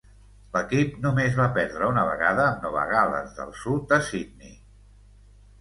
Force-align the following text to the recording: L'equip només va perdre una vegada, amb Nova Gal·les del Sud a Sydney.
L'equip 0.53 0.95
només 1.03 1.35
va 1.41 1.45
perdre 1.57 1.89
una 1.93 2.05
vegada, 2.11 2.47
amb 2.53 2.65
Nova 2.69 2.87
Gal·les 2.95 3.39
del 3.41 3.55
Sud 3.65 3.95
a 3.99 4.01
Sydney. 4.11 4.57